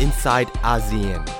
[0.00, 1.37] inside ASEAN.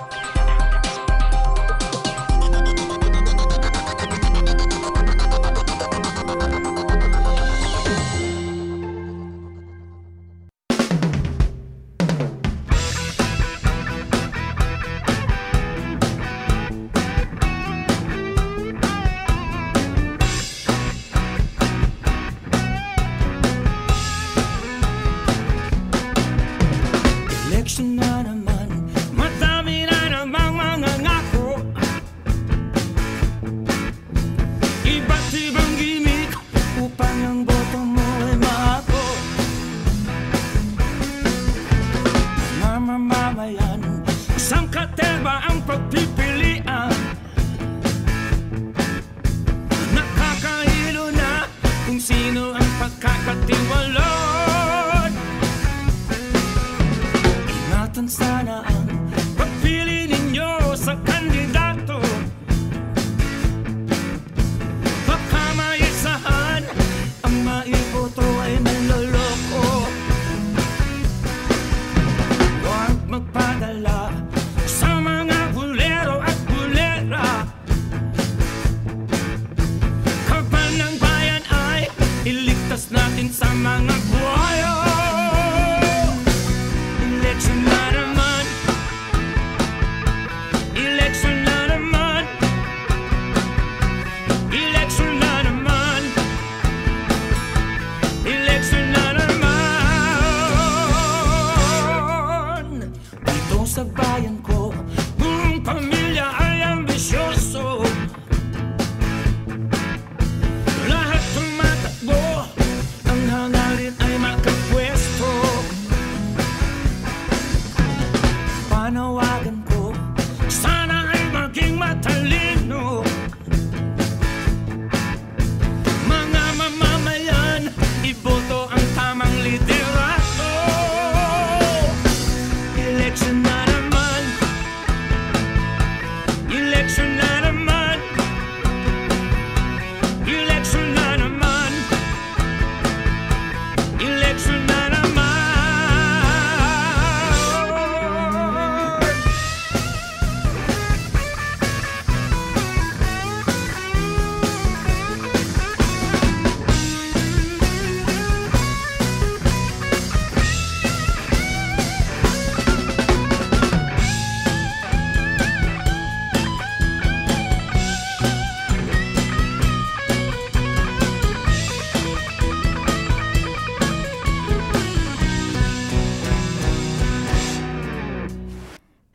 [58.08, 58.77] lang sana.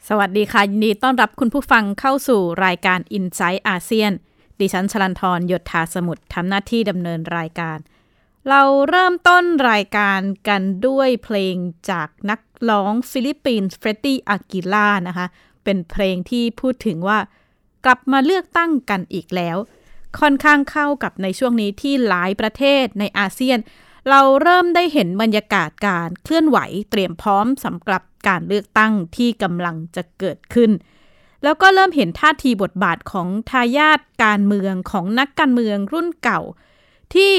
[0.09, 4.11] สวัสดีค่ะ ยินดีต้อนรับคุณผู้ฟังเข้าสู่รายการ Insight อาเซียน
[4.59, 7.77] ดิฉันชลันธร โยธาสมุทรทำหน้าที่ดำเนินรายการ
[8.49, 11.55] เราเริ่มต้นรายการกันด้วยเพลง
[11.89, 15.27] จากนักร้องฟิลิปปินส์เฟรดดี้อากิล่านะคะ
[15.63, 17.19] เป็นเพลงที่พูดถึงว่า
[17.85, 19.57] กลับมาเลือกตั้งกันอีกแล้ว
[20.19, 23.59] ค่อนข้างเข้ากับในช่วงนี้ที่หลายประเทศในอาเซียน
[24.09, 26.57] เราเริ่มได้เห็นบรรยากาศการเคลื่อนไหว
[26.91, 30.71] เตรียมพร้อมสำหรับ การเลือกตั้งที่กำลังจะเกิดขึ้น
[31.43, 36.41] แล้วก็เริ่มเห็นท่าทีบทบาทของทายาทการเมืองของนักการเมืองรุ่นเก่า
[37.13, 37.33] ที่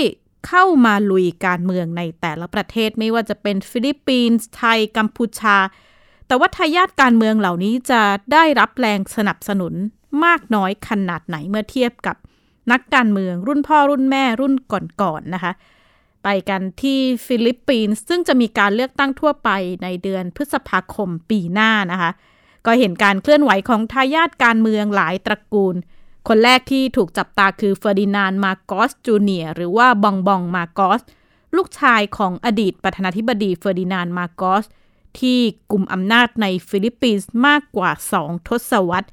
[0.47, 5.57] เข้ามาลุยการเมืองในแต่ละประเทศไม่ว่าจะเป็นฟิลิปปินส์ไทย กัมพูชา
[6.27, 8.03] แต่ว่าทายาทการเมืองเหล่านี้จะ
[8.33, 9.75] ได้รับแรงสนับสนุน
[10.25, 12.17] มากน้อยขนาดไหนเมื่อเทียบกับ
[12.73, 14.55] นักการเมืองรุ่นพ่อรุ่นแม่รุ่น
[15.03, 15.53] ก่อนๆนะคะ
[16.25, 19.51] ไปกันที่ฟิลิปปินส์ซึ่งจะมีการเลือกตั้งทั่วไป
[19.83, 22.11] ในเดือนพฤษภาคมปีหน้านะคะ
[22.67, 25.75] ก็เห็นการเคลื่อนไหวของทายาทการเมืองหลายตระกูล
[26.29, 31.01] คนแรกที่ถูกจับตาคือเฟอร์ดินานด์ มาร์กอสจูเนียร์หรือว่าบองบองมาร์กอส
[31.57, 34.65] ลูกชายของอดีตประธานาธิบดีเฟอร์ดินานด์ มาร์กอส
[35.19, 35.39] ที่
[35.71, 37.91] กุมอำนาจในฟิลิปปินส์มากกว่า
[38.21, 39.09] 2 ทศวรรษ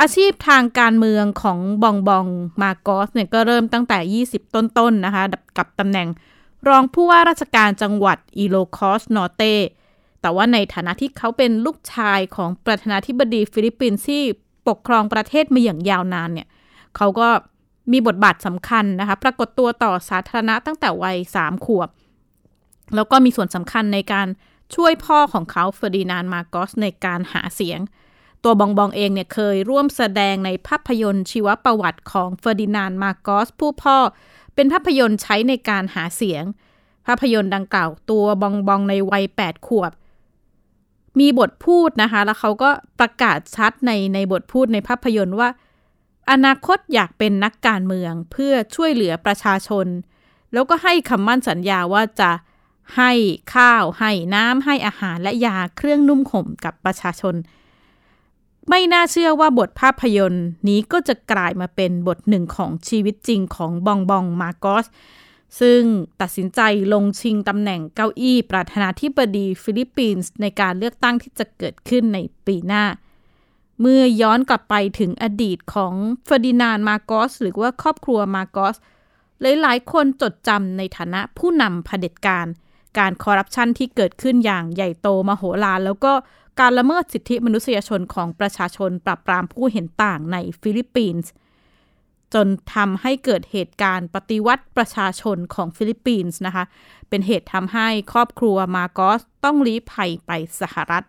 [0.00, 2.26] อาชีพทางการเมืองของบองบอง
[2.62, 5.24] มาร์กอสเนี่ยก็เริ่มตั้งแต่ 20 ต้นๆนะคะ
[5.58, 6.08] กับตำแหน่ง
[6.68, 9.42] รองผู้ว่าราชการจังหวัดอีโลคอสนอร์เต
[10.20, 14.22] แต่ว่าในฐานะที่เขาเป็นลูกชายของประธานาธิบดีฟิลิปปินส์ที่
[14.68, 16.48] ปกครองประเทศมาอย่างยาวนานเนี่ย
[16.96, 17.28] เขาก็
[17.92, 21.88] มีบทบาทสำคัญนะคะ ปรากฏตัวต่อสาธารณะตั้งแต่วัยสามขวบ
[22.94, 24.28] แล้วก็มีส่วนสำคัญในการ
[24.74, 27.80] ช่วยพ่อของเขาเฟอร์ดินานด์ มาร์กอสในการหาเสียง
[28.44, 33.98] ตัวบองบองเองเนี่ยเคยร่วมแสดงในภาพยนตร์ชีวประวัติของเฟอร์ดินานด์มาโกสผู้พ่อ
[34.54, 36.44] เป็นภาพยนตร์ใช้ในการหาเสียง
[37.06, 39.92] ภาพยนตร์ดังกล่าวตัวบองบองในวัย 8 ขวบ
[41.20, 45.48] มีบทพูดนะคะ แล้วเขาก็ประกาศชัดในในบทพูดในภาพยนตร์ว่า
[46.30, 49.86] อนาคตอยากเป็นนักการเมืองเพื่อช่วยเหลือประชาชน
[50.52, 52.30] แล้วก็ให้คำมั่นสัญญาว่าจะ
[52.96, 53.12] ให้
[53.54, 57.34] ข้าว ให้น้ำให้อาหารและยาเครื่องนุ่มห่มกับประชาชน
[58.68, 64.86] ไม่น่าเชื่อว่าบทภาพยนตร์นี้ก็จะกลายมาเป็นบทหนึ่งของชีวิตจริงของบองบองมาร์กอส
[65.60, 65.82] ซึ่ง
[66.20, 66.60] ตัดสินใจ
[66.92, 72.84] ลงชิงตำแหน่งเก้าอี้ประธานาธิบดีฟิลิปปินส์ในการเลือกตั้งที่จะเกิดขึ้นในปีหน้า
[73.80, 75.94] เมื่อย้อนกลับไปถึงอดีตของ
[76.24, 78.76] เฟอร์ดินานด์ มาร์กอสหรือว่าครอบครัวมาร์กอส
[79.60, 82.46] หลายๆคนจดจำในฐานะผู้นำเผด็จการ
[82.98, 86.12] การคอร์รัปชันที่เกิดขึ้นอย่างใหญ่โตมโหฬารแล้วก็
[86.60, 91.30] การละเมิดสิทธิมนุษยชนของประชาชนปราบปรามผู้เห็นต่างในฟิลิปปินส์
[92.34, 96.64] จนทำให้เกิดเหตุการณ์ปฏิวัติประชาชนของฟิลิปปินส์นะคะ
[97.08, 101.04] เป็นเหตุทำให้ครอบครัวมาร์กอสต้องลี้ภัยไปสหรัฐ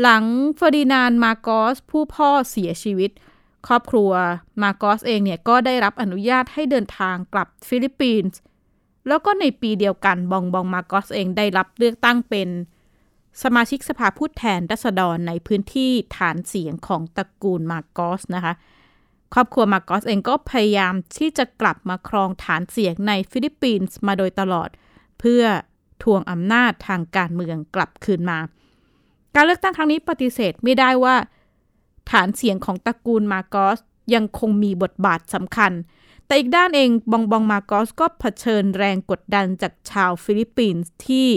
[0.00, 0.24] หลัง
[0.56, 3.10] เฟอร์ดินานด์ มาร์กอสผู้พ่อเสียชีวิต
[3.66, 4.10] ครอบครัว
[4.62, 8.38] มาร์กอสเองเนี่ยก็ได้รับอนุญาตให้เดินทางกลับฟิลิปปินส์
[9.08, 12.48] แล้วก็ในปีเดียวกันบองบองมาร์กอสเองได้รับเลือกตั้งเป็น
[13.42, 18.54] สมาชิกสภาผู้แทนราษฎรในพื้นที่ฐานเสียงของตระกูลมาร์กอสนะคะ
[19.34, 24.68] ครอบครัวมาร์กอสเองก็พยายามที่จะกลับมาครองฐานเสียงในฟิลิปปินส์มาโดยตลอด
[25.20, 25.42] เพื่อ
[26.02, 28.38] ทวงอำนาจทางการเมืองกลับคืนมา
[29.34, 31.16] การเลือกตั้งครั้งนี้ปฏิเสธไม่ได้ว่า
[32.10, 33.78] ฐานเสียงของตระกูลมาร์กอส
[34.14, 35.72] ยังคงมีบทบาทสำคัญ
[36.26, 41.28] แต่อีกด้านเองบองบองมาร์กอสก็เผชิญแรงกดดันจากชาวฟิลิปปินส์ที่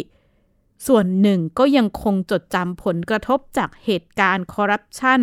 [0.87, 5.21] ส่วนหนึ่งก็ยังคงจดจำผลกระทบจากเหตุการณ์คอร์รัปชัน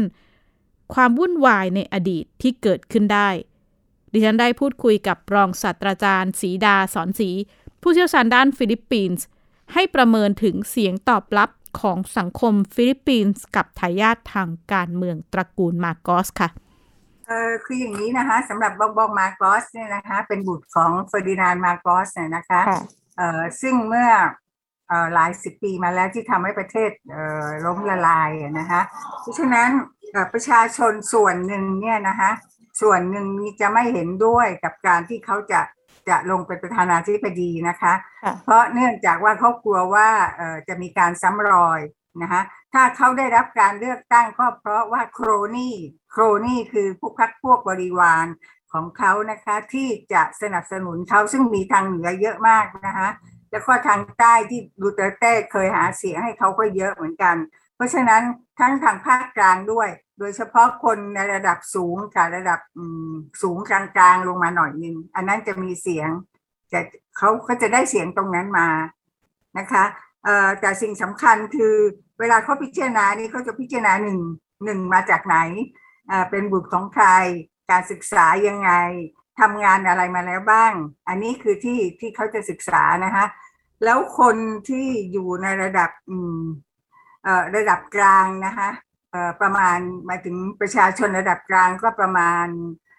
[0.95, 3.29] ความวุ่นวายในอดีตที่เกิดขึ้นได้
[4.13, 7.31] ดิฉันได้พูดคุยกับรองศาสตราจารย์สีดาสอนศรี
[7.83, 9.25] ผู้เชี่ยวชาญด้านฟิลิปปินส์
[9.73, 11.51] ให้ประเมินถึงเสียงตอบรับ
[11.81, 16.49] ของสังคมฟิลิปปินส์กับทายาททางการเมืองตระกูลมาร์กอสค่ะ
[17.27, 22.61] เออคืออย่างนี้นะคะสำหรับบองบองมาร์กอสเนี่ยนะคะเป็นบุตรของเฟอร์ดินานด์ มาร์กอสเนี่ยนะคะ
[23.19, 24.46] เออซึ่งเมื่ออ
[25.15, 26.91] หลายสิบปีมาแล้วที่ทำให้ประเทศ
[27.65, 28.81] ล้มละลายนะคะ
[29.21, 29.71] เพราะฉะนั้น
[30.33, 32.31] ประชาชนส่วนหนึ่งเนี่ยนะคะ
[32.83, 33.27] ส่วนหนึ่ง
[33.61, 35.61] จะไม่เห็นด้วยกับการที่เขาจะ
[36.09, 37.95] จะลงเป็นประธานาธิบดีนะคะ
[38.45, 40.09] เพราะเนื่องจากว่าเขากลัวว่า
[40.69, 41.81] จะมีการซ้ำรอย
[42.23, 42.43] นะคะ
[42.75, 45.75] ถ้าเขาได้รับการเลือกตั้งก็เพราะว่าโครนี่
[46.13, 48.27] โครนี่คือพวกพักพวกบริวาร
[48.73, 53.09] ของเขานะคะที่จะสนับสนุนเขาซึ่งมีทางเหนือเยอะมากนะคะ
[53.57, 57.37] แล้วก็ทางใต้ที่ดูเตอร์เต้เคยหาเสียงให้เขาก็เยอะเหมือนกัน
[57.77, 58.23] เพราะฉะนั้น
[58.59, 59.89] ทั้งทางภาคกลางด้วย
[60.19, 62.61] โดยเฉพาะคนในระดับสูงกับระดับ
[63.43, 66.11] สูงกลางๆลงมาหน่อยนึงอันนั้นจะมีเสียง
[66.73, 66.81] จะ
[67.17, 68.69] เขาเขาจะได้เสียงตรงนั้นมา
[69.59, 69.85] นะคะ
[70.61, 71.75] แต่สิ่งสำคัญคือ
[72.21, 74.21] เวลาเขาพิจารณานี่เขาจะพิจารณาหนึ่ง
[74.65, 75.37] หนึ่งมาจากไหน
[76.31, 77.07] เป็นบุตรของใคร
[77.71, 78.73] การศึกษายังไง
[79.41, 80.73] ทำงานอะไรมาแล้วบ้าง
[81.09, 83.25] อันนี้คือที่ที่เขาจะศึกษานะคะ
[83.85, 84.37] แล้วคน
[84.69, 85.91] ที่อยู่ในระดับ
[87.57, 88.71] ระดับกลางนะคะ
[89.41, 92.47] ประมาณหมายถึงประชาชนระดับกลางก็ประมาณ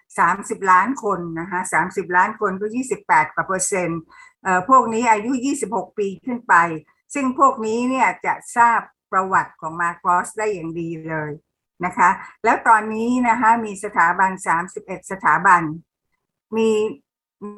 [0.08, 2.66] 30 ล้านคนนะคะ30 ล้านคนก็
[3.00, 4.00] 28 กว่าเปอร์เซ็นต์
[4.68, 5.32] พวกนี้อายุ
[5.64, 6.54] 26 ปีขึ้นไป
[7.14, 8.80] ซึ่งพวกนี้เนี่ยจะทราบ
[9.12, 11.32] ประวัติของมาโกสได้อย่างดีเลย
[11.84, 12.10] นะคะ
[12.44, 14.30] แล้วตอนนี้นะคะมีสถาบัน
[14.70, 15.62] 31 สถาบัน
[16.56, 16.70] มี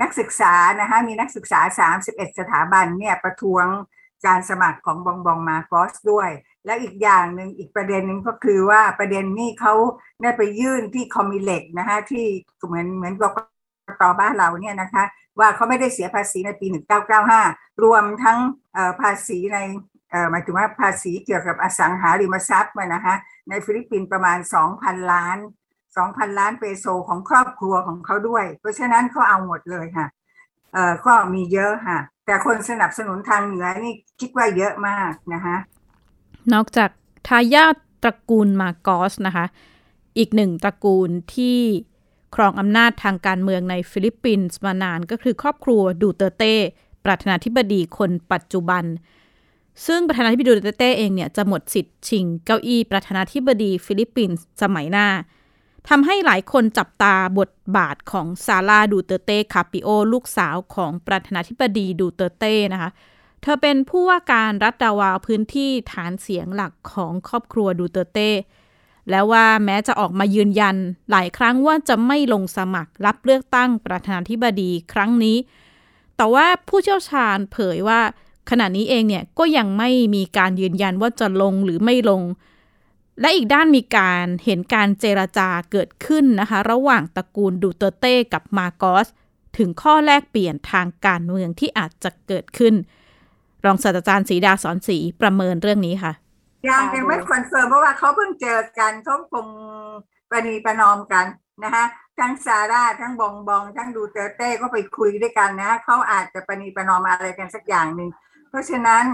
[0.02, 1.60] นักศึกษานะคะมีนักศึกษา
[1.96, 3.66] 31 สถาบันเนี่ยประท้วง
[4.26, 6.30] การสมัครของบองบองมาโกสด้วย
[6.64, 9.74] และอีกอย่างหนึ่งอีกประเด็นหนึ่งก็คือว่าประเด็นนี้เขา
[10.22, 12.24] ได้ไปยื่นที่ Comelec นะคะที่
[12.66, 13.38] เหมือนเหมือนกก
[14.00, 15.04] ตบ้านเราเนี่ยนะคะ
[15.38, 16.66] ว่าเขาไม่ได้เสียภาษีในปี
[17.24, 18.38] 1995 รวมทั้ง
[19.00, 19.58] ภาษีใน
[20.30, 23.14] หมายถึงว่าภาษีเกี่ยวกับอสังหาริมทรัพย์นะคะ
[23.48, 24.38] ในฟิลิปปินส์ประมาณ
[24.74, 25.38] 2,000 ล้าน
[25.96, 30.06] 2,000 ล้านเปโซของครอบครัวของเขาด้วย เพราะฉะนั้นเขาเอาหมดเลยค่ะ
[30.72, 35.56] เอ่อก็มีเยอะค่ะ แต่คนสนับสนุนทางเหนือนี่คิดว่าเยอะมากนะคะ
[36.52, 36.90] นอกจาก
[37.28, 39.46] ทายาทตระกูลมาโกสนะคะ
[40.18, 41.58] อีกหนึ่งตระกูลที่
[42.34, 46.54] ครองอำนาจทางการเมืองในฟิลิปปินส์มานานก็คือครอบครัวดูเตเต้
[47.04, 48.84] ประธานาธิบดีคนปัจจุบัน
[49.86, 55.06] ซึ่งประธานาธิบดีดูเตเต้เองเนี่ยจะหมดสิทธิ์ชิงเก้าอี้ประธานาธิบดีฟิลิปปินส์สมัยหน้า
[55.88, 62.90] ทำให้หลายคนจับตาบทบาทของซาร่าดูเตเต้คาปิโอ ลูกสาวของประธานาธิบดีดูเตเต้นะคะ
[63.42, 68.30] เธอเป็นผู้ว่าการรัฐดาเวาพื้นที่ฐานเสียงหลักของครอบครัวดูเตเต้
[69.10, 70.76] แล้วว่าแม้จะออกมายืนยัน
[71.10, 75.36] หลายครั้งว่าจะไม่ลงสมัครรับเลือกตั้งประธานาธิบดีครั้งนี้
[76.16, 78.00] แต่ว่าผู้เชี่ยวชาญเผยว่า
[78.50, 82.22] ขณะนี้เองเนี่ยก็ยังไม่มีการยืนยันว่าจะลงหรือไม่ลง
[83.20, 89.06] และอีกด้านมีการเห็นการเจรจาเกิดขึ้นนะคะ ระหว่างตระกูลดูเตเต้กับมาโกส
[89.58, 92.74] ถึงข้อแลกเปลี่ยนทางการเมืองที่อาจจะเกิดขึ้น
[93.64, 96.12] รองศาสตราจารย์สีดาสอนศรีประเมินเรื่องนี้ค่ะ
[96.68, 99.46] ยังยังไม่ confirm เพราะว่าเขาเพิ่งเจอกันเขาคง
[100.30, 101.26] ประนีประนอมกัน
[101.64, 101.84] นะคะ
[102.18, 108.10] ทั้งซาร่าทั้งบองบอง ทั้งดูเตเต้ก็ไปคุยด้วยกันนะเขาอาจจะประนีประนอมอะไรกันสักอย่างหนึ่ง
[108.48, 109.04] เพราะฉะนั้น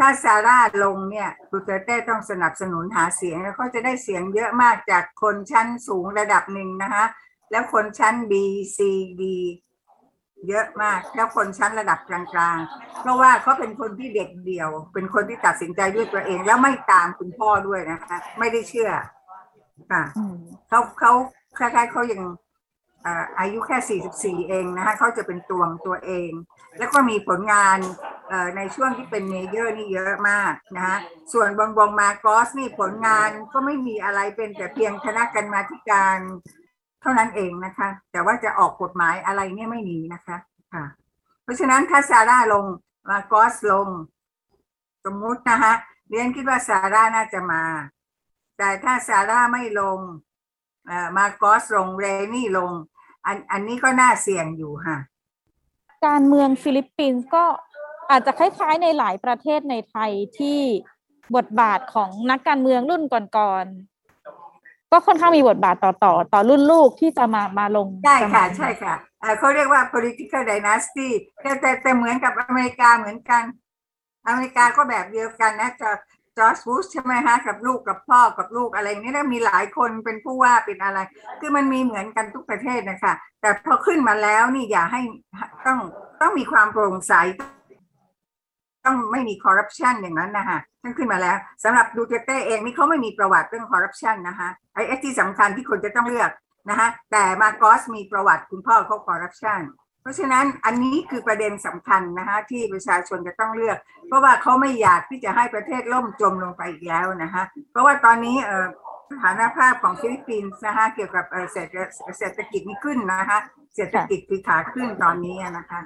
[0.00, 7.04] ถ้าซาร่าลงเนี่ยดูเตอร์เต้ต้องสนับสนุนหาเสียงแล้วเขาจะได้เสียงเยอะมากจากคนชั้นสูงระดับหนึ่งนะคะ
[7.50, 8.32] แล้วคนชั้น B
[8.76, 8.78] C
[9.20, 9.22] D
[10.48, 18.90] เยอะมาก แล้วคนชั้นระดับกลางๆ เพราะว่าเขาเป็นคนที่เด็กเดี่ยว เป็นคนที่ตัดสินใจด้วยตัวเอง แล้วไม่ตามคุณพ่อด้วยนะคะ ไม่ได้เชื่อ
[19.90, 20.02] ค่ะ
[20.68, 21.12] เขาเขา
[21.58, 22.22] คล้ายๆเขายัง
[23.06, 23.78] อ่าอายุแค่
[24.38, 26.30] 44 เองนะคะเขาจะเป็นตัวของตัวเอง
[26.78, 28.09] แล้วก็มีผลงานเอ่อ
[28.56, 30.96] ในช่วงที่เป็นเมเยอร์นี่เยอะมากนะคะ
[31.32, 36.18] ส่วนบองบองมาโกสนี่ผลงานก็ไม่มีอะไรเป็นแต่เพียงคณะกรรมาธิการ
[37.00, 40.36] เท่านั้นเองนะคะ แต่ว่าจะออกกฎหมายอะไรเนี่ยไม่มีนะคะ
[40.74, 40.84] ค่ะ
[41.42, 42.64] เพราะฉะนั้นถ้าซาร่าลง
[43.08, 43.88] มาโกสลง
[45.04, 45.72] สมมุตินะคะ
[46.08, 47.62] เรียนคิดว่าซาร่าน่าจะมา
[48.58, 49.98] แต่ถ้าซาร่าไม่ลง
[50.86, 52.72] เอ่อมาโกสลงเลนี่ลง
[53.26, 54.96] อันอันนี้ก็น่าเสี่ยงอยู่ค่ะ
[56.06, 57.44] การเมืองฟิลิปปินส์ก็
[58.10, 60.60] อาจจะคล้ายๆในหลายประเทศในไทยที่
[61.36, 71.08] บทบาทของนักการเมืองรุ่นก่อนๆก็ค่อนข้างมีบทบาทต่อต่อต่อรุ่นลูกที่จะมามาลงใช่ค่ะสมัยใช่ค่ะเอ่อเขาเรียกว่า political dynasty
[71.42, 73.42] แต่แต่แต่เหมือนกับอเมริกาเหมือนกัน
[74.26, 75.90] อเมริกาก็แบบเดียวกันนะจะ
[76.38, 80.98] จอร์จบูชใช่ไหมฮะกับลูกกับพ่อกับลูกอะไรอย่างนี้แล้วมีหลายคนเป็นผู้ว่าเป็นอะไร
[81.40, 85.00] คือมันมีเหมือนกันทุกประเทศนะคะแต่พอขึ้นมาแล้วนี่อย่าให้
[85.66, 85.78] ต้อง
[86.20, 87.12] ต้องมีความโปร่งใส
[88.86, 96.30] ต้องไม่มีคอร์รัปชันอย่างนั้นนะคะตั้งขึ้นมาแล้วสำหรับดูเตเต้เองนี่เขาไม่มีประวัติเรื่องคอร์รัปชันนะคะไอ้ที่สำคัญที่คนจะต้องเลือก
[96.70, 99.60] นะคะแต่มาโกสมีประวัติคุณพ่อเขาคอร์รัปชัน
[100.02, 108.36] เพราะฉะนั้นอันนี้คือประเด็นสำคัญนะคะที่ประชาชนจะต้องเลือก เพราะว่าเขาไม่อยากที่จะให้ประเทศล่มจมลงไปอีกแล้วนะคะเพราะว่าตอนนี้
[109.10, 113.38] สถานภาพของฟิลิปปินส์นะคะเกี่ยวกับเศรษฐกิจนี่ขึ้นนะคะ
[113.74, 115.80] เศรษฐกิจคือขาขึ้นตอนนี้นะคะ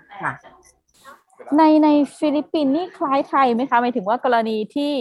[1.58, 1.88] ในใน
[2.18, 4.92] ฟิลิปปินส์นี่คล้ายไทยไหมคะหมายถึงว่ากรณีที่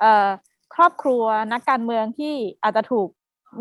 [0.00, 0.28] เอ่อ
[0.74, 3.08] ครอบครัวนักการเมืองที่อาจจะถูก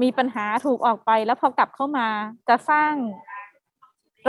[0.02, 2.08] มีปัญหาถูกออกไป แล้วพอกลับเข้ามา
[2.50, 2.94] จะสร้าง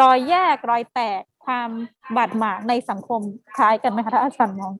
[0.00, 1.70] รอยแยกรอยแตกความ
[2.16, 3.20] บาดหมางในสังคม
[3.56, 4.72] คล้ายกันไหมคะถ้าอาจารย์มอง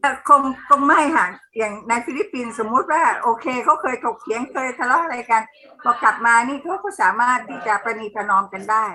[0.00, 1.26] เอ่อคงคงไม่ค่ะ
[1.58, 5.42] อย่างในฟิลิปปินส์สมมุติว่าโอเคเขาเคยถกเถียงเคยทะเลาะอะไรกัน
[5.82, 8.86] พอกลับมานี่เขาก็สามารถที่จะประนีประนอมกันได้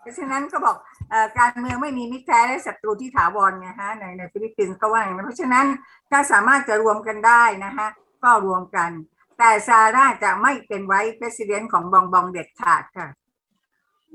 [0.00, 0.91] เพราะฉะนั้นก็บอกเอ่อ
[1.38, 5.66] การเมืองไม่มีมิตรแท้และศัตรูที่ถาวรไงฮะในในฟิลิปปินส์ก็ว่าอย่างนั้นเพราะฉะนั้น
[6.10, 7.86] ถ้าสามารถจะรวมกันได้นะคะ
[8.22, 8.90] ก็รวมกัน
[9.38, 13.08] แต่ซาร่าจะไม่เป็นไว้ประธานของบองบองเด็ดขาดค่ะ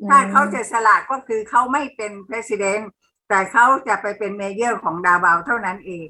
[0.09, 2.79] ถ้าเขาจะสละก็คือเขาไม่เป็นประธาน
[3.29, 6.07] แต่เขาจะไปเป็น mayor ของดาเวาเท่านั้นเอง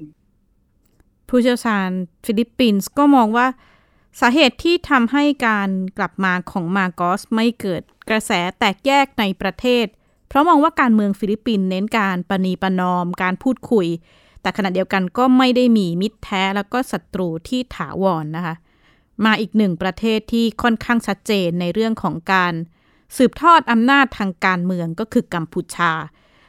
[1.28, 1.88] ผู้เชี่ยวชาญ
[2.24, 3.46] ฟิลิปปินส์ก็มองว่า
[4.20, 9.86] สาเหตุที่ทำให้การกลับมาของมาโกสไม่เกิดกระแสแตกแยกในประเทศ
[10.28, 13.86] เพราะมองว่าการเมืองฟิลิปปินส์เน้นการประนีประนอมการพูดคุย
[14.42, 18.54] แต่ขณะเดียวกันก็ไม่ได้มีมิตรแท้แล้วก็ศัตรูที่ถาวรนนะคะ
[19.24, 22.54] มาอีกหนึ่งประเทศที่ค่อนข้างชัดเจนในเรื่องของการ
[23.16, 25.92] สืบทอดอำนาจทางการเมืองก็คือกัมพูชา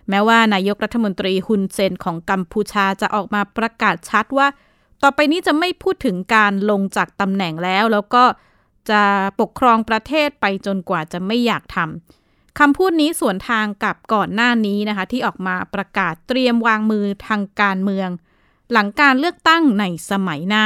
[0.09, 4.47] แม้ว่านายกรัฐมนตรีฮุนเซนของกัมพูชาจะออกมาประกาศชัดว่า
[5.03, 8.23] ต่อไปนี้จะไม่พูดถึงการลงจากตำแหน่งแล้ว แล้วก็
[8.89, 9.01] จะ
[9.39, 12.18] ปกครองประเทศไปจนกว่าจะไม่อยากทำ
[12.59, 18.09] คำพูดนี้สวนทางกับก่อนหน้านี้นะคะ ที่ออกมาประกาศเตรียมวางมือทางการเมือง
[18.71, 20.65] หลังการเลือกตั้งในสมัยหน้า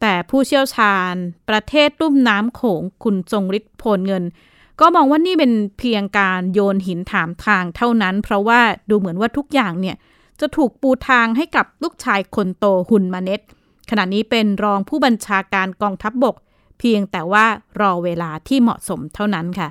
[0.00, 1.14] แต่ผู้เชี่ยวชาญ
[1.48, 4.24] ประเทศรุ่มน้ำโขงคุณจงฤทธิ์โพลเงิน
[4.80, 9.96] ก็มองว่านี่เป็นเพียงการโยนหินถามทางเท่านั้น เพราะว่าดูเหมือนว่าทุกอย่างเนี่ย
[10.40, 13.40] จะถูกปูทางให้กับลูกชายคนโตหุนมาเน็ต
[13.90, 16.36] ขณะนี้เป็นรองผู้บัญชาการกองทัพบบก
[16.78, 17.46] เพียงแต่ว่า
[17.80, 19.68] รอเวลาที่เหมาะสมเท่านั้นค่ะ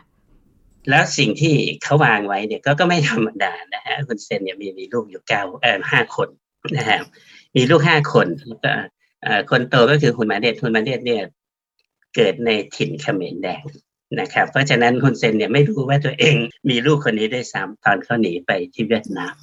[0.90, 6.30] แล้วสิ่งที่เขาวางไว้เนี่ยก็ก็ไม่ธรรมดานะฮะคุณเซนเนี่ยมีมีลูกอยู่เก้าเออห้าคน
[6.78, 7.00] นะฮะ
[7.56, 8.74] มีลูกห้าคนแล้วก็
[9.24, 11.24] เอ่อคนโตก็คือคุณมาเดชคุณมาเดชเนี่ย
[12.16, 13.64] เกิดในถิ่นเขมรแดง
[14.20, 16.36] นะครับ เพราะฉะนั้นคุณเซนเนี่ยไม่รู้ว่าตัวเอง
[16.70, 19.36] มีลูกคนนี้ได้ซ้ำตอนเขาหนีไปที่เวียดนาม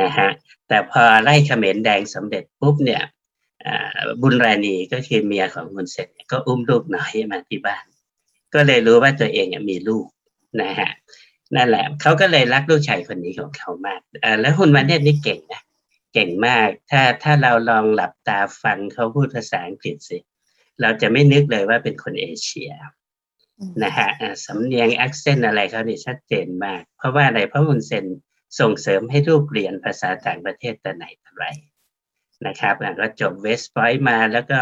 [0.00, 0.28] นะฮะ
[0.68, 3.02] แต่พอไล่เขมรแดงสำเร็จปุ๊บเนี่ย
[3.64, 7.84] อ่าบุญราณีก็คือเมียของคุณเซนเนี่ยก็อุ้มลูกน้อยมาที่บ้าน
[8.54, 10.06] ก็เลยรู้ว่าตัวเองเนี่ยมีลูก
[10.60, 10.90] นะฮะ
[11.56, 15.62] นั่นแหละเขาก็เลยรักลูกชายคนนี้ของเขามากอ่าแล้วฮุนมาเนตนี่เก่งนะ
[16.12, 20.18] เก่งมาก ถ้าถ้าเราลองหลับตาฟังเขาพูดภาษาอังกฤษสิ
[20.80, 22.72] เราจะไม่นึกเลยว่าเป็นคนเอเชีย
[23.84, 28.04] นะฮะอ่าสำเนียง accent อะไรเขานี่ชัดเจนมาก เพราะว่าอะไรเพราะฮุนเซน
[28.60, 31.46] ส่งเสริมให้ลูกเรียนภาษาต่างประเทศแต่ไหนแต่ไร
[32.46, 34.58] นะครับก็จบเวสต์พอยต์มาแล้วก็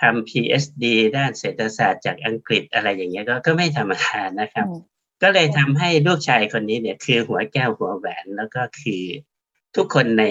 [0.00, 0.84] ทำ PhD
[1.16, 4.66] ด้านเศรษฐศาสตร์จากอังกฤษอะไรอย่างเงี้ยก็ก็ไม่ธรรมดานะครับ
[5.22, 9.02] ก็เลยทำให้ลูกชายคนนี้เนี่ย คือหัวแก้วหัวแหวนแล้วก็คือ
[9.76, 10.24] ทุกคนใน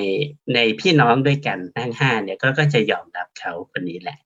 [0.56, 4.20] ในพี่น้องด้วยกันทั้งห้าเนี่ยก็ก็จะยอมรับเขาคนนี้แหละ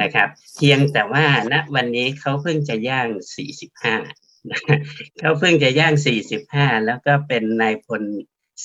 [0.00, 3.94] นะครับ เพียงแต่ว่าณวันนี้เขาเพิ่งจะย่างสี่สิบห้า
[5.18, 8.02] เขาเพิ่งจะย่างสี่สิบห้าแล้วก็เป็นนายพล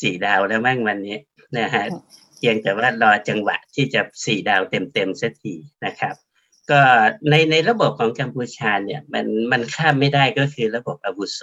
[0.02, 1.18] สี่ดาวแล้วมั่งวันนี้
[1.58, 5.54] นะฮะอืมเพียงแต่ว่ารอจังหวะที่จะสี่ดาวเต็มๆสักที
[5.86, 6.16] นะครับ
[6.72, 6.82] ก็
[7.30, 11.40] ในในระบบของกัมพูชาเนี่ยมันมันข้ามไม่ได้ก็คือระบบอาวุโส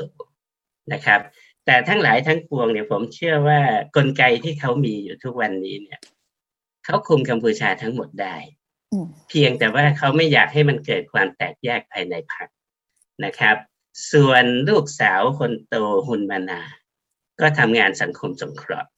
[0.93, 1.21] นะครับ
[1.65, 3.61] แต่ทั้งหลายทั้งปวงเนี่ยผมเชื่อว่า
[3.97, 6.01] กลไกที่เขามีอยู่ทุกวันนี้เนี่ย
[6.85, 8.37] เขาคุมกัมพูชาทั้งหมดได้
[8.93, 12.49] อืมเพียงแต่ว่าเขาไม่อยากให้มันเกิดความแตกแยกภายในพรรค
[13.25, 13.57] นะครับ
[14.13, 15.75] ส่วนลูกสาวคนโต
[16.07, 16.63] ฮุนมานา
[17.41, 18.91] ก็ทำงานสังคมสงเคราะห์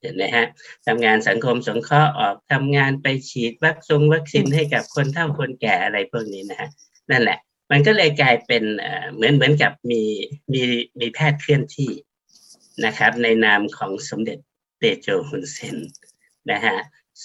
[0.00, 0.46] เห็นไหมฮะ
[0.86, 6.68] ทำงานสังคมสงเคราะห์ออกทำงานไปฉีดวัคซงวัคซีนให้กับคนเฒ่าคนแก่อะไรพวกนี้นะฮะ
[7.10, 7.38] นั่นแหละ
[7.70, 8.64] มันก็เลยกลายเป็น
[9.14, 10.02] เหมือนเหมือนกับมี
[10.52, 10.62] มี
[11.00, 11.92] มีแพทย์เคลื่อนที่
[12.84, 14.38] นะครับ ในนามของสมเด็จ
[14.78, 15.76] เตโจฮุนเซน
[16.52, 16.76] นะฮะ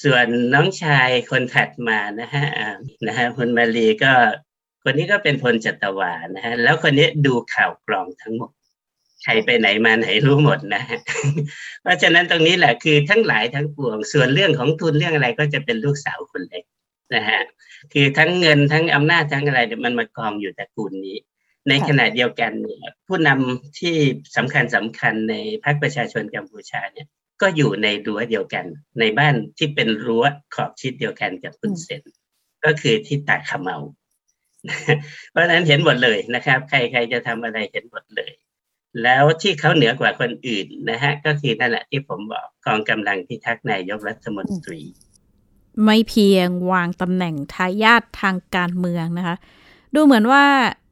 [0.01, 2.46] ส่วนน้องชายคนถัดมานะฮะ
[3.08, 4.13] นะฮะคุณมาลีก็
[4.84, 8.51] คนนี้ก็เป็นพลจัตวานะฮะแล้วคนนี้ดูข่าวกรองทั้งหมด
[9.24, 11.00] ใครไปไหนมาไหนรู้หมดนะฮะ
[11.82, 16.63] เพราะฉะนั้นตรงนี้แหละคือทั้งหลายทั้งปวง ส่วนเรื่องของทุนเรื่องอะไรก็จะเป็นลูกสาวคนเล็ก
[17.16, 17.42] นะฮะ
[17.94, 21.18] คือทั้งเงินทั้งอำนาจทั้งอะไรมันมากองอยู่ตระกูลนี้
[21.70, 23.96] ในขณะเดียวกันเนี่ยผู้นำที่
[24.36, 27.08] สำคัญสำคัญในพรรคประชาชนกัมพูชาเนี่ย
[27.42, 28.66] ก็อยู่ในรั้วเดียวกัน
[29.00, 30.24] ในบ้านที่เป็นรั้ว
[30.56, 32.03] ขอบชิดเดียวกันกับคุณเซน
[32.66, 33.77] ก็คือที่ตาขมเมา
[35.31, 38.31] เพราะฉะนั้นเห็นหมดเลยนะครับ ใครใครจะทำอะไรเห็นหมดเลย
[39.04, 44.82] แล้วที่เขาเหนือกว่าคนอื่นนะฮะ ก็คือนั่นแหละที่ผมบอกกองกำลังพิทักษ์นายกรัฐมนตรี
[45.86, 49.36] ไม่เพียงวางตำแหน่งทายาททางการเมืองนะคะ
[49.96, 50.44] ดูเหมือนว่า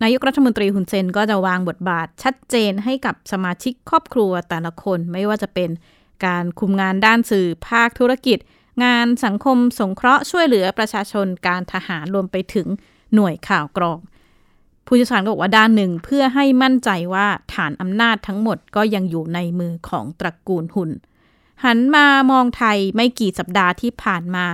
[0.04, 5.70] นายกรัฐมนตรีฮุนเซนก็จะวางบทบาทชัดเจนให้กับสมาชิกครอบครัวแต่ละคน ไม่ว่าจะเป็น
[6.26, 8.38] การคุมงานด้านสื่อภาคธุรกิจ
[8.84, 12.68] งานสังคมสงเคราะห์ช่วยเหลือประชาชนการทหารรวมไปถึง
[13.16, 14.00] หน่วยข่าวกรอง
[14.92, 20.92] ผู้เชี่ยวชาญก็บอกว่าด้านหนึ่งเพื่อให้มั่นใจว่าฐานอำนาจทั้งหมดก็ยังอยู่ในมือของตระกูลหุ่น
[21.64, 24.46] หันมามองไทยไม่กี่สัปดาห์ที่ผ่านมา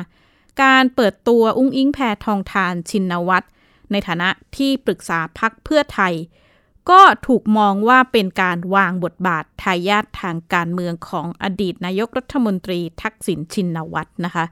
[0.63, 3.47] การเปิดตัวอุ้งอิงแพทองทานชินวัตร
[3.91, 6.13] ในฐานะที่ปรึกษาพักเพื่อไทย
[6.89, 14.45] ก็ถูกมองว่าเป็นการวางบทบาททายาททางการเมืองของอดีตนายกรัฐมนตรีทักษิณชินวัตรนะคะ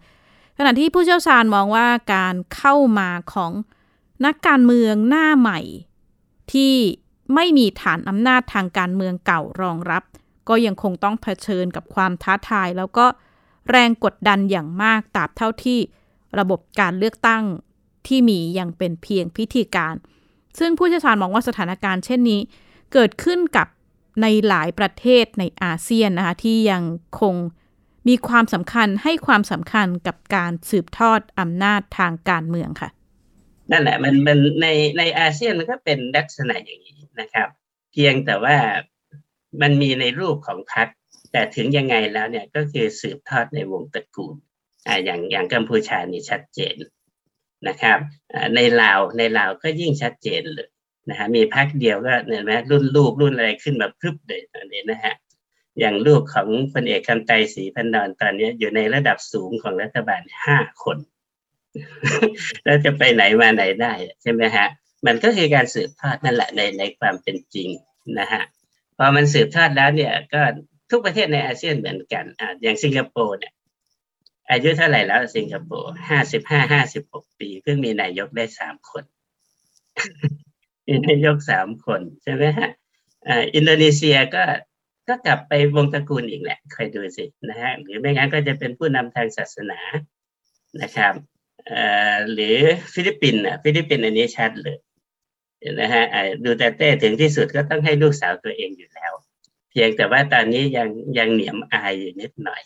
[0.58, 3.52] ขณะที่ผู้เชี่ยวชาญมองว่าการเข้ามาของ
[4.26, 5.60] นักการเมืองหน้าใหม่
[6.54, 6.76] ที่
[7.36, 10.04] ไม่มีฐานอำนาจทางการเมืองเก่ารองรับ
[10.50, 13.06] ก็ยังคงต้องเผชิญกับความท้าทาย แล้วก็
[13.70, 15.80] แรงกดดันอย่างมากตราบเท่าที่
[16.40, 17.44] ระบบการเลือกตั้ง
[18.08, 19.96] ที่มียังเป็นเพียงพิธีการ
[20.60, 22.42] ซึ่งผู้เชี่ยวชาญมองว่าสถานการณ์เช่นนี้
[22.94, 23.68] เกิดขึ้นกับ
[24.22, 26.84] ในหลายประเทศในอาเซียนนะคะที่ยัง
[27.22, 27.36] คง
[28.08, 32.90] มีความสำคัญให้ความสำคัญกับการสืบทอดอำนาจทางการเมืองค่ะ
[33.72, 37.48] นั่นแหละมันมันในในอาเซียนมันก็เป็นลักษณะอย่างนี้นะครับ
[37.92, 38.58] เพียงแต่ว่า
[39.62, 40.88] มันมีในรูปของพรรค
[41.32, 44.36] แต่ถึงยังไงแล้วเนี่ยก็คือสืบทอดในวงตระกูล
[44.88, 46.76] อ่าอย่างอย่างกัมพูชานี่ชัดเจน
[47.68, 47.98] นะครับ
[48.56, 50.70] ในลาวในลาวก็ยิ่งชัดเจนเลย
[51.10, 55.14] นะฮะมีพรรคเดียวก็เนี่ยนะรุ่นลูกรุ่นอะไรขึ้นมาพรึบเลยตอนนี้นะฮะ
[55.80, 60.98] อย่างลูกของพลเอกคำไตศรีพันดอนตอนนี้อยู่ในระดับสูงของรัฐบาลห้าคน
[62.64, 64.68] แล้วจะไปไหนมาไหนได้ใช่ไหมฮะ
[65.06, 67.70] มันก็คือการสืบทอดนั่นแหละในในความเป็นจริง
[68.20, 68.44] นะฮะ
[68.98, 70.42] พอมันสืบทอดแล้วเนี่ยก็
[70.90, 73.54] ทุกประเทศในอาเซียนเหมือนกันอะอย่างสิงคโปร์เนี่ย
[74.52, 79.04] อายุเท่าไหร่แล้วสิงคโปร์ห้าสิบห้าห้าสิบหกปีเพิ่งมีนายกได้สามคน
[80.88, 82.70] มีนายกสามคนใช่ไหมฮะ
[83.28, 84.44] อ่าอินโดนีเซียก็
[85.08, 89.80] ก็กลับไปวงตระกูลอีกแหละคอยดูสินะฮะหรือไม่งั้นก็จะเป็นผู้นำทางศาสนา
[90.82, 91.14] นะครับ
[92.34, 92.58] หรือ
[92.94, 94.78] ฟิลิปปินส์อะฟิลิปปินส์อันนี้ชัดเลย
[95.80, 96.04] นะฮะ
[96.44, 99.12] ดูเตเต้ถึงที่สุดก็ต้องให้ลูกสาวตัวเองอยู่แล้ว
[99.70, 102.62] เพียงแต่ว่าตอนนี้ยังยังเหนียมอายอยู่นิดหน่อย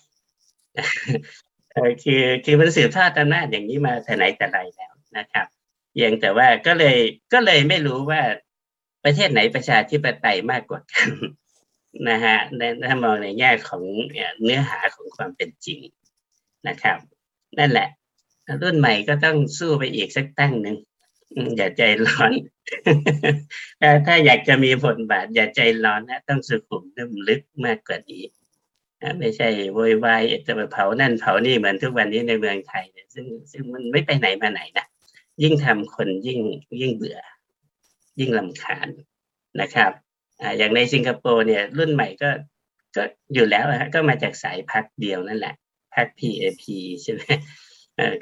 [2.03, 5.47] คือคือมันสืบทอดอำนาจอย่างนี้มาแต่ไหนแต่ไรแล้วนะครับ
[5.91, 6.97] เพียงแต่ว่าก็เลย
[7.33, 8.21] ก็เลยไม่รู้ว่า
[9.03, 11.09] ประเทศไหนประชาธิปไตยมากกว่ากัน
[12.09, 12.37] นะฮะ
[12.87, 13.83] ถ้ามองในแง่ของ
[14.43, 15.79] เนื้อหาของความเป็นจริง
[16.67, 16.97] นะครับ
[17.59, 17.89] นั่นแหละ
[18.61, 20.77] รุ่นใหม่ก็ต้องสู้ไปอีกสักตั้งหนึ่ง
[21.57, 22.31] อย่าใจร้อน
[24.05, 28.23] ถ้าอยากจะมีบทบาท อย่าใจร้อนนะต้องสุขุมนุ่มลึกมากกว่านี้
[29.19, 34.85] ไม่ใช่โวยวายจะไปเผานั่นเผานี่เหมือนทุกวันนี้ในเมืองไทยซึ่งซึ่งมันไม่ไปไหนมาไหนนะ
[35.43, 36.39] ยิ่งทำคนยิ่ง
[36.81, 37.19] ยิ่งเบื่อ
[38.19, 38.87] ยิ่งลำคาญ
[39.61, 39.91] นะครับ
[40.41, 42.29] ออย่างในสิงคโปร์เนี่ย รุ่นใหม่ก็
[42.95, 45.55] ก็อยู่แล้วฮะก็มาจากสายพักเดียวนั่นแหละ
[45.93, 46.63] พัก PAP
[47.03, 47.21] ใช่ไหม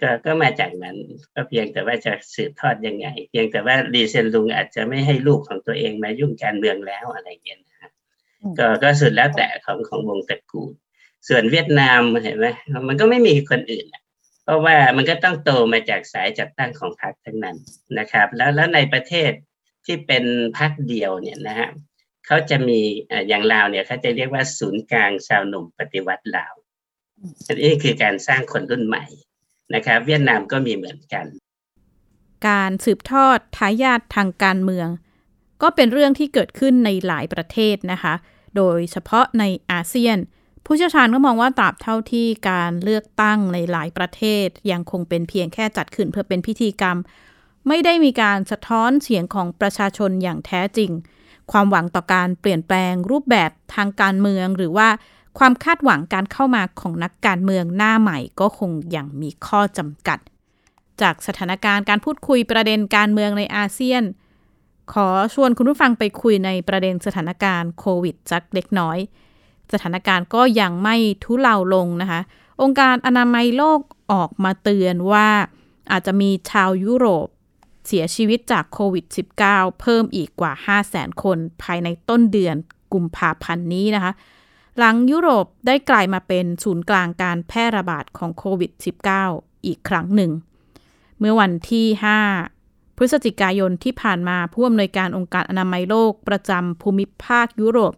[0.02, 0.98] ก็ก็มาจากนั้น
[1.34, 7.92] ก็เพียงแต่ว่าจะสืบทอดยังไง เพียงแต่ว่ารีเซนลุงอาจจะไม่ให้ลูกของตัวเองมายุ่งการเมืองแล้วอะไรเงี้ยนะ
[8.60, 10.72] ก็ก็สุดแล้วแต่ของของวงตระกูล
[11.28, 12.48] ส่วนเวียดนามเห็นไหม
[12.88, 13.86] มันก็ไม่มีคนอื่น
[14.44, 17.58] เพราะว่ามันก็ต้องโตมาจากสายจัดตั้งของพรรคทั้งนั้น
[18.00, 19.32] นะครับ แล้วแล้วในประเทศ
[19.86, 20.24] ที่เป็น
[20.58, 21.70] พรรคเดียวเนี่ยนะฮะ
[22.28, 22.80] เขาจะมี
[23.28, 26.54] อย่างลาวเนี่ยเขาจะเรียกว่าศูนย์กลางชาวหนุ่มปฏิวัติลาว
[27.46, 29.06] อันนี้คือการสร้างคนรุ่นใหม่
[29.74, 31.26] นะครับ เวียดนามก็มีเหมือนกัน
[32.48, 34.88] การสืบทอดทายาททางการเมือง
[35.62, 38.14] ก็เป็นเรื่องที่เกิดขึ้นในหลายประเทศนะคะ
[38.56, 40.18] โดยเฉพาะในอาเซียน
[40.66, 46.98] ผู้เชี่ยวชาญก็มองว่าตราบเท่าที่การเลือกตั้งในหลายประเทศ ยังคงเป็นเพียงแค่จัดขึ้นเพื่อเป็นพิธีกรรม
[47.68, 50.92] ไม่ได้มีการสะท้อนเสียงของประชาชนอย่างแท้จริง
[51.52, 54.90] ความหวังต่อการเปลี่ยนแปลงรูปแบบทางการเมือง หรือว่า
[55.38, 60.20] ความคาดหวังการเข้ามาของนักการเมืองหน้าใหม่ก็คงยังมีข้อจำกัด
[61.02, 64.04] จากสถานการณ์การพูดคุยประเด็นการเมืองในอาเซียน
[64.94, 68.98] ขอชวนคุณผู้ฟังไปคุยในประเด็นสถานการณ์โควิดสักเล็กน้อย
[69.74, 72.22] สถานการณ์ก็ยังไม่ทุเลาลงนะคะ
[72.62, 73.80] องค์การอนามัยโลก
[74.12, 75.28] ออกมาเตือนว่า
[75.92, 77.28] อาจจะมีชาวยุโรป
[77.88, 79.06] เสียชีวิตจากโควิด
[79.42, 82.56] -19 เพิ่มอีกกว่า 5 0 0แสนคนภายในต้นเดือน
[82.94, 84.12] กุมภาพันธ์นี้นะคะ
[84.80, 88.72] หลังยุโรปได้กลายมาเป็นศูนย์กลางการแพร่ระบาดของโควิด
[89.20, 90.32] -19 อีกครั้งหนึ่ง
[91.20, 91.86] เมื่อวันที่
[92.42, 97.94] 5 พฤศจิกายนที่ผ่านมาผู้อำนวยการองค์การอนามัยโลกประจำภูมิภาคยุโรป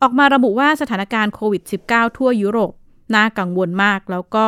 [0.00, 2.72] ออกมาระบุว่าสถานการณ์โควิด -19 ทั่วยุโรป
[3.14, 4.44] น่ากังวลมากแล้วก็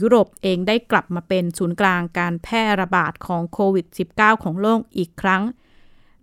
[0.00, 5.42] ยุโรปเองได้กลับมาเป็นศูนย์กลางการแพร่ระบาดของโควิด -19 ของโลกอีกครั้ง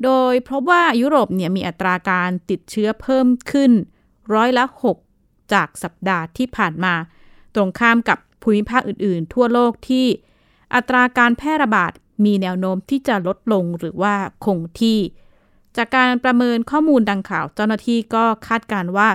[0.04, 3.72] โดยพบว่ายุโรปเนี่ยมีอัตราการติดเชื้อเพิ่มขึ้น
[4.34, 4.65] ร้อยละ
[5.07, 6.93] 6 จากสัปดาห์ที่ผ่านมา
[7.55, 10.05] ตรงข้ามกับภูมิภาคอื่น ๆ ทั่วโลกที่
[10.75, 11.91] อัตราการแพร่ระบาด
[12.25, 14.99] มีแนวโน้มที่จะลดลงหรือว่าคงที่
[15.77, 19.10] จากการประเมินข้อมูลดังข่าว เจ้าหน้าที่ก็คาดการว่า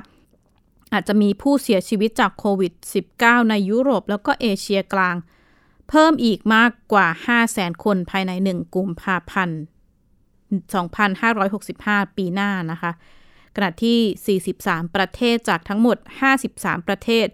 [0.92, 2.72] อาจจะมีผู้เสียชีวิตจากโควิด
[3.12, 5.16] -19 ในยุโรปแล้วก็เอเชียกลาง
[5.88, 7.06] เพิ่มอีกมากกว่า
[7.46, 9.60] 500,000 คนภายใน 1 กุมภาพันธ์
[11.28, 12.92] 2565 ปีหน้านะคะ
[13.56, 15.96] ขณะที่ 43 ประเทศจากทั้งหมด
[16.42, 17.26] 53 ประเทศ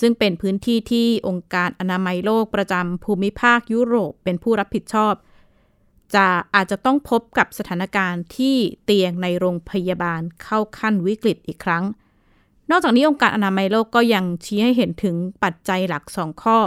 [0.00, 5.14] ซึ่งเป็นพื้นที่ที่องค์การอนามัยโลกประจำภูมิภาคยุโรปเป็นผู้รับผิดชอบ
[6.14, 11.84] จะอาจจะต้องพบกับสถานการณ์ที่เตียงในโรงพยาบาลเข้าขั้นวิกฤตอีกครั้ง
[12.70, 16.58] นอกจากนี้องค์การอนามัยโลกก็ยังชี้ให้เห็นถึงปัจจัยหลัก 2 ข้อ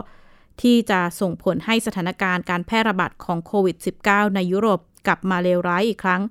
[0.61, 6.21] ที่จะส่งผลให้สถานการณ์การแพร่ระบาดของโควิด -19 ในยุโรปกลับมาเลวร้ายอีกครั้ง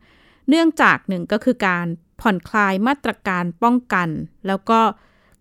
[0.48, 1.86] เนื่องจากหนึ่งก็คือการ
[2.20, 4.08] ผ่อนคลายมาตรการป้องกัน
[4.46, 4.80] แล้วก็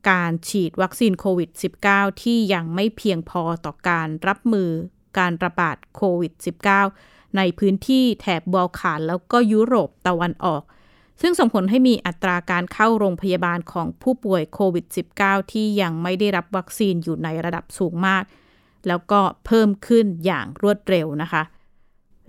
[0.10, 1.50] การฉีดวัคซีนโควิด
[1.86, 4.70] -19 ที่ยังไม่เพียงพอต่อการรับมือ
[5.18, 6.34] การระบาดโควิด
[6.86, 10.64] -19 ในพื้นที่แถบบอลข่านแล้วก็ยุโรปตะวันออก
[11.22, 14.86] ซึ่งส่งผลให้มีอัตราการเข้าโรงพยาบาลของผู้ป่วยโควิด
[15.20, 18.24] -19 ที่ยังไม่ได้รับวัคซีนอยู่ในระดับสูงมาก
[18.88, 21.44] แล้วก็เพิ่มขึ้นอย่างรวดเร็วนะคะ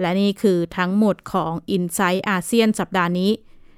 [0.00, 3.30] และนี่คือทั้งหมดของ i n s i ซต์อาเซียนสัปดาห์นี้